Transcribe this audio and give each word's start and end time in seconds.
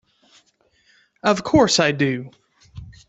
Of 1.21 1.43
course 1.43 1.79
I 1.79 1.91
do! 1.91 2.31